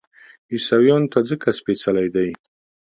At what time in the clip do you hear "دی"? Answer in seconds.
2.15-2.29